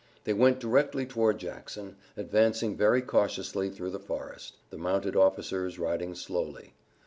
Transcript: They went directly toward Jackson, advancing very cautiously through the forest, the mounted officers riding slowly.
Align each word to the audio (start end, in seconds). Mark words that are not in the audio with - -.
They 0.23 0.33
went 0.33 0.59
directly 0.59 1.05
toward 1.05 1.37
Jackson, 1.37 1.95
advancing 2.17 2.75
very 2.75 3.03
cautiously 3.03 3.69
through 3.69 3.91
the 3.91 3.99
forest, 3.99 4.55
the 4.71 4.79
mounted 4.79 5.15
officers 5.15 5.77
riding 5.77 6.15
slowly. 6.15 6.73